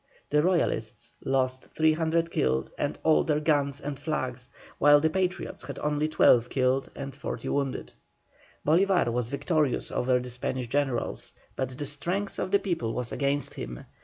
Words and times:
The 0.31 0.41
Royalists 0.41 1.13
lost 1.23 1.65
300 1.75 2.31
killed 2.31 2.71
and 2.75 2.97
all 3.03 3.23
their 3.23 3.39
guns 3.39 3.79
and 3.79 3.99
flags, 3.99 4.49
while 4.79 4.99
the 4.99 5.11
Patriots 5.11 5.61
had 5.67 5.77
only 5.77 6.07
12 6.09 6.49
killed 6.49 6.89
and 6.95 7.13
40 7.15 7.49
wounded. 7.49 7.93
Bolívar 8.65 9.13
was 9.13 9.29
victorious 9.29 9.91
over 9.91 10.17
the 10.17 10.31
Spanish 10.31 10.69
generals, 10.69 11.35
but 11.55 11.77
the 11.77 11.85
strength 11.85 12.39
of 12.39 12.49
the 12.49 12.57
people 12.57 12.95
was 12.95 13.11
against 13.11 13.53
him. 13.53 13.85